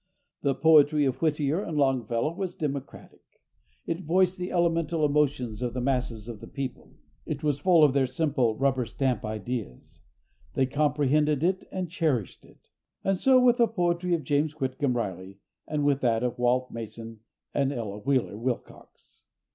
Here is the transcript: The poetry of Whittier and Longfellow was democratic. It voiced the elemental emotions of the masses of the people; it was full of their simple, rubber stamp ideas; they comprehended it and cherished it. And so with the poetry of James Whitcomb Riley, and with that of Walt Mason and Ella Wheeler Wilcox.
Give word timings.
The 0.41 0.55
poetry 0.55 1.05
of 1.05 1.21
Whittier 1.21 1.61
and 1.61 1.77
Longfellow 1.77 2.33
was 2.33 2.55
democratic. 2.55 3.21
It 3.85 3.99
voiced 4.01 4.39
the 4.39 4.51
elemental 4.51 5.05
emotions 5.05 5.61
of 5.61 5.75
the 5.75 5.79
masses 5.79 6.27
of 6.27 6.39
the 6.39 6.47
people; 6.47 6.95
it 7.27 7.43
was 7.43 7.59
full 7.59 7.83
of 7.83 7.93
their 7.93 8.07
simple, 8.07 8.55
rubber 8.55 8.85
stamp 8.87 9.23
ideas; 9.23 10.01
they 10.55 10.65
comprehended 10.65 11.43
it 11.43 11.67
and 11.71 11.87
cherished 11.87 12.45
it. 12.45 12.69
And 13.03 13.15
so 13.15 13.39
with 13.39 13.57
the 13.57 13.67
poetry 13.67 14.15
of 14.15 14.23
James 14.23 14.53
Whitcomb 14.53 14.97
Riley, 14.97 15.37
and 15.67 15.85
with 15.85 16.01
that 16.01 16.23
of 16.23 16.39
Walt 16.39 16.71
Mason 16.71 17.19
and 17.53 17.71
Ella 17.71 17.99
Wheeler 17.99 18.35
Wilcox. 18.35 19.25